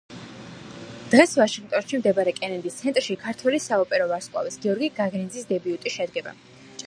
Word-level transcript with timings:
დღეს, 1.11 1.33
ვაშინგტონში 1.41 1.99
მდებარე 1.99 2.33
კენედის 2.39 2.79
ცენტრში, 2.79 3.19
ქართველი 3.27 3.61
საოპერო 3.67 4.09
ვარსკვლავის, 4.13 4.59
გიორგი 4.65 4.89
გაგნიძის 5.03 5.49
დებიუტი 5.53 5.97
შედგება. 5.99 6.35